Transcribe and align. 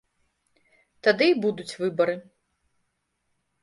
Тады 1.09 1.25
і 1.33 1.37
будуць 1.45 1.69
выбары. 1.83 2.15